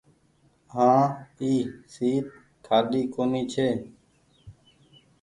هآن 0.73 1.01
اي 1.41 1.51
سيٽ 1.93 2.25
کآلي 2.65 3.01
ڪونيٚ 3.15 3.49
ڇي۔ 3.53 3.69